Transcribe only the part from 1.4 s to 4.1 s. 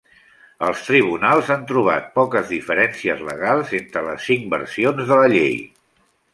han trobat poques diferències legals entre